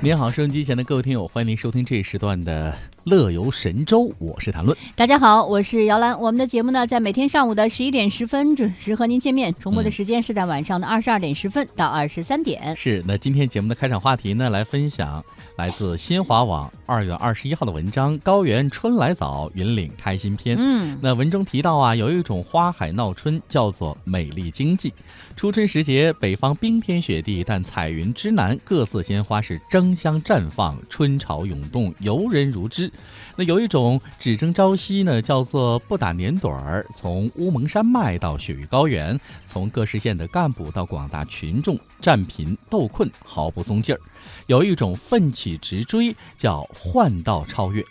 [0.02, 2.72] 您好，收音机前的各位听友，欢迎您收听这一时段的
[3.04, 4.74] 《乐游神州》，我是谭论。
[4.96, 6.18] 大家好，我是姚兰。
[6.18, 12.74] 我们的节目呢，在每天上午的十一点十分准时和您见面，重播的时间是在晚上的二十二点十分到二十三点。
[12.74, 15.22] 是，那今天节目的开场话题呢，来分享
[15.60, 20.56] 来自新华网二月二十一号的文章《高原春来早，云岭开新篇》。
[20.58, 24.90] 嗯，那文中提到啊，有一种花海闹春，叫做美丽经济。
[25.36, 32.90] 初春时节，北方冰天雪地，但彩云之南，各色鲜花是争相绽放，春潮涌动，游人如织。
[33.36, 36.86] 那有一种只争朝夕呢，叫做不打年盹儿。
[36.94, 44.00] 从乌蒙山脉到雪域高原，从各市县的干部到广大群众，战贫斗困，毫不松劲儿。
[44.46, 47.84] 有一种奋起直追，叫换道超越。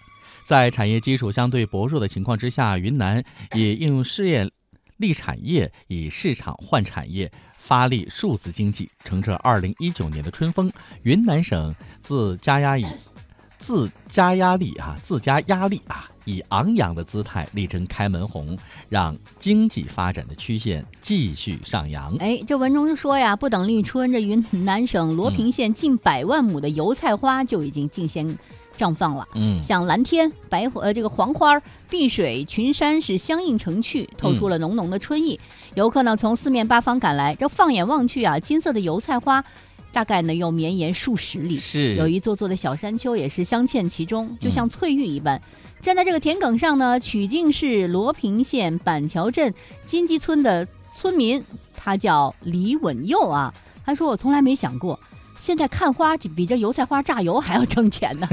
[0.44, 3.24] 在产业基础相对薄弱的情况之下，云南
[3.54, 4.52] 也应用试验。
[4.98, 8.90] 立产业，以市场换产业，发力数字经济。
[9.06, 10.70] 乘着二零一九年的春风，
[11.04, 12.86] 云南省自加压以
[13.60, 22.16] 自加压力啊，自加压力啊，以昂扬的姿态力争开门红，让经济发展的曲线继续上扬。
[22.18, 28.38] 哎，这文中说呀，不等立春，这云南省罗平县近百万亩的油菜花就已经竞先。
[28.78, 35.38] 绽放了，嗯，像蓝天、白呃这个黄花、碧水群山是相映成趣，透出了浓浓的春意。
[35.76, 39.44] 游客呢从四面八方赶来，这放眼望去啊，金色的油菜花，
[39.92, 45.42] 大概呢又绵延数十里，是有一座座的小山丘也是镶嵌其中，就像翠玉一般。
[45.82, 49.54] 站在这个田埂上呢，曲靖市罗平县板桥镇
[49.86, 51.44] 金鸡村的村民，
[51.76, 53.54] 他叫李稳佑啊，
[53.86, 55.00] 他说我从来没想过。
[55.40, 58.28] 现在看花比这油菜花榨油还要挣钱呢。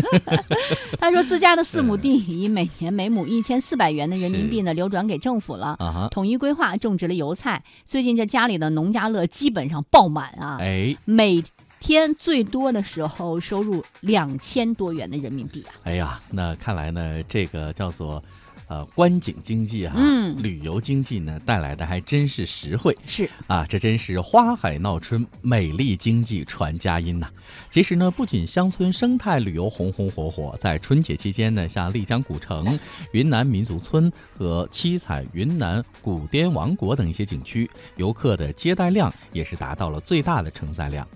[0.98, 5.78] 他说自家的四亩地以每年每亩一千四百元的人民币呢流转给政府了，
[6.10, 7.62] 统一规划种植了油菜。
[7.86, 11.42] 最近这家里的农家乐基本上爆满啊，哎，每
[11.78, 15.72] 天最多的时候收入两千多元的人民币啊。
[15.84, 18.22] 哎呀，那看来呢，这个叫做。
[18.68, 27.30] 呃，观景经济哈，嗯，旅游经济呢带来的还真是实惠，是啊，这真是花海闹春，美丽经济传佳音呐。
[27.70, 32.76] 其实呢，不仅乡村生态旅游红红火火，在春节期间呢，像丽江古城、
[33.12, 41.06] 云南民族村和七彩云南古滇王国等一些景区，游客的接待量也是达到了最大的承载量。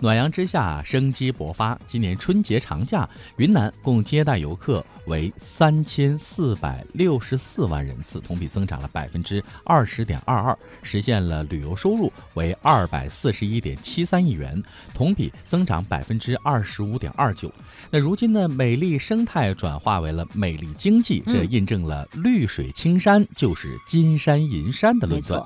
[0.00, 1.76] 暖阳之下，生机勃发。
[1.88, 14.62] 今年春节长假，云南共接待游客为三千四百六十四万人次，同比增长了百分之二十点二二，实现了旅游收入为二百四十一点七三亿元，
[14.94, 17.52] 同比增长百分之二十五点二九。
[17.90, 25.42] 那如今呢，美丽生态转化为了美丽经济，这印证了“绿水青山就是金山银山”的论断。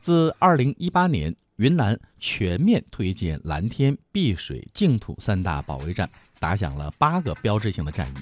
[0.00, 1.34] 自二零一八年。
[1.56, 6.08] 云南全面推进蓝天、碧水、净土三大保卫战，
[6.38, 8.18] 打响了八个标志性的战役，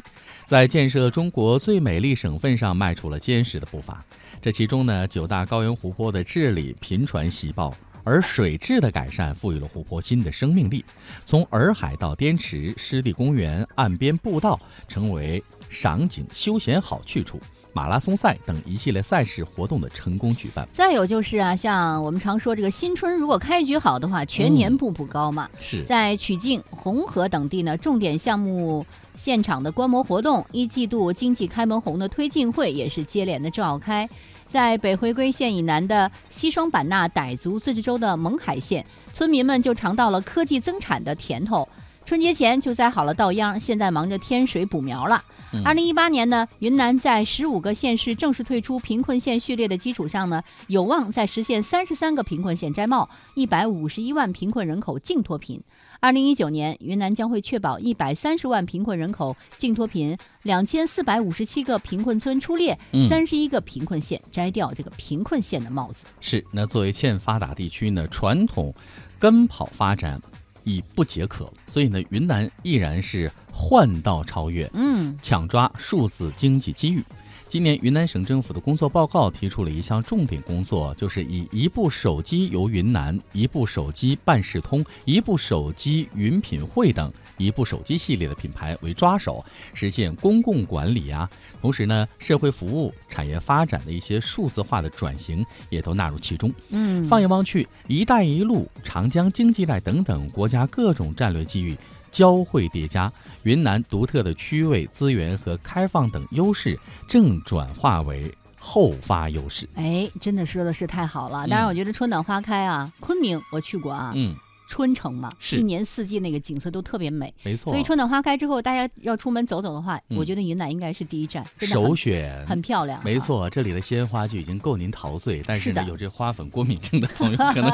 [0.47, 4.05] 在建设中国最美丽省份上迈出了坚实的步伐。
[4.41, 10.85] 这其中呢，九大高原湖泊的治理频传喜报，而水质的改善赋予了湖泊新的生命力。
[11.27, 17.41] 从洱海到滇池，湿地公园、岸边步道成为赏景休闲好去处。
[17.75, 25.51] 马拉松赛等一系列赛事活动的成功举办，再有就是啊，像我们常说这个新春如果开局好的话，全年步步高嘛。
[25.61, 28.87] 是在曲靖、红河等地呢，重点项目
[29.17, 34.09] 现场的观摩活动，一季度经济开门红的推进会也是接连的召开。
[34.49, 41.69] 在北回归线以南的西双版纳傣族自治州的勐海县，村民们就尝到了科技增产的甜头。
[42.07, 45.21] 春节前就栽好了稻秧，现在忙着添水补苗了。
[45.65, 55.63] 二零一八年呢，云南在十五个县市正式退出贫困县序列的基础上呢，有望在实现三十三个贫困县摘帽，一百五十一万贫困人口净脱贫。
[56.01, 62.79] 二零一九年，云南将会确保一百三十万贫困人口净脱贫，两千四百五十七个贫困村出列，
[63.09, 66.05] 三十一个贫困县摘掉这个贫困县的帽子。
[66.21, 68.75] 是，那作为欠发达地区呢，传统
[69.19, 70.21] 跟跑发展。
[70.65, 77.05] 已不解渴，所以呢，云南依然是换道超越，嗯，抢抓数字经济机遇。
[77.55, 91.31] 今年云南省政府的工作报告提出了一项重点工作，就是以一部手机游云南、一部手机办事通、一部手机云品汇等一部手机系列的品牌为抓手，实现公共管理啊，
[91.61, 96.53] 同时呢，社会服务、产业发展的一些数字化的转型也都纳入其中。
[96.71, 101.79] 嗯，放眼望去，“一带一路”、长江经济带等等国家各种战略机遇。
[102.15, 103.13] 交汇叠加，
[103.43, 106.79] 云南独特的区位、资源和开放等优势
[107.09, 109.69] 正转化为后发优势。
[109.75, 111.45] 哎，真的说的是太好了。
[111.49, 114.13] 当然，我觉得春暖花开啊，昆明我去过啊。
[114.15, 114.37] 嗯。
[114.75, 117.33] 春城嘛，是一年四季那个景色都特别美。
[117.45, 123.01] 没错，所以春暖花开之后，大家要出门走走的话，嗯我觉得云南应该是第一站，真的首选很漂亮。
[123.05, 127.71] 没，错，这里的鲜花就已经够您陶醉，但是呢，是有这花粉过敏症的朋友 可能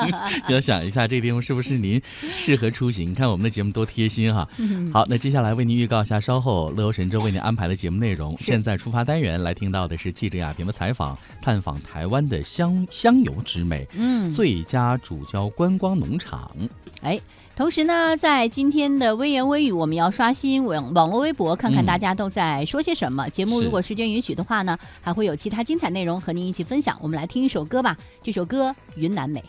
[0.51, 1.99] 要想一下这个地方是不是您
[2.37, 3.13] 适合出行。
[3.13, 4.47] 你看我们的节目多贴心哈。
[4.93, 8.37] 好，那接下来为您预告一下稍后乐游神州为您安排的节目内容。
[8.39, 16.51] 现在出发单元来听到的是记者亚萍的采访，探访台湾的香香油之美，嗯，最佳主交观光农场。
[17.03, 17.21] 哎。
[17.57, 23.29] 同时呢，在今天的微言微语，我们要刷新网网络微博，看看大家都在说些什么。
[23.29, 26.97] 节目如果时间允许的话呢，还会有其他精彩内容和您一起分享。
[27.03, 29.45] 我们来听一首歌吧，这首歌《云南美》。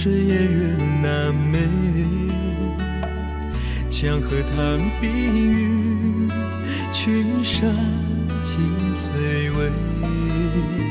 [0.00, 1.58] 水也云南美，
[3.90, 6.28] 江河淌碧玉，
[6.92, 7.74] 群山
[8.44, 8.60] 尽
[8.94, 10.87] 翠微。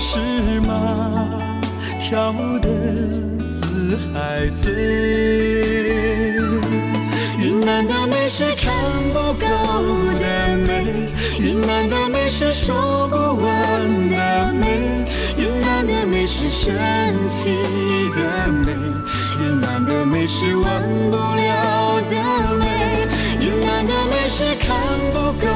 [0.00, 1.10] 是吗
[2.00, 2.68] 跳得
[3.42, 4.72] 四海醉。
[7.40, 8.72] 云南的美是看
[9.12, 9.46] 不够
[10.18, 13.50] 的美，云南的美是说不完
[14.08, 15.04] 的美，
[15.36, 17.50] 云南的美是神奇
[18.14, 18.72] 的美，
[19.40, 20.64] 云南的美是忘
[21.10, 23.06] 不了的美，
[23.40, 24.76] 云南的美是看
[25.12, 25.46] 不够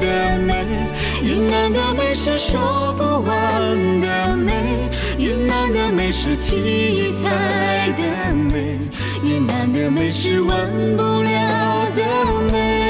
[0.00, 0.66] 的美，
[1.24, 8.78] 云南的美是说不完的美，云南的美是七彩的美，
[9.22, 10.54] 云南的美是忘
[10.96, 12.83] 不了的美。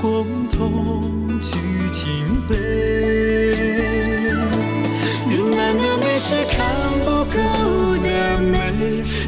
[0.00, 1.00] 共同
[1.42, 1.56] 举
[1.92, 2.02] 金
[2.48, 2.54] 杯。
[5.30, 6.58] 云南的美是看
[7.04, 7.36] 不够
[8.02, 8.72] 的美，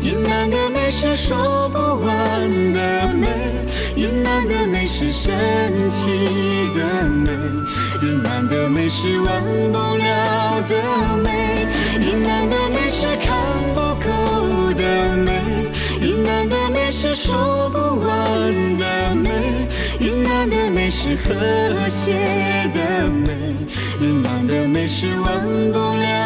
[0.03, 3.29] 云南的美是说不完的美，
[3.97, 5.31] 云南的美是神
[5.91, 6.11] 奇
[6.75, 7.31] 的美，
[8.03, 9.43] 云南的美是忘
[9.73, 10.75] 不了的
[11.23, 11.67] 美，
[12.01, 13.37] 云南的美是看
[13.75, 15.43] 不够的美，
[16.01, 17.80] 云南的美是说不
[20.91, 22.13] 是和谐
[22.75, 23.55] 的美，
[24.01, 25.41] 云南的美是忘
[25.73, 26.20] 不了